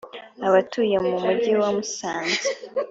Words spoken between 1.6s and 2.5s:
wa Musanze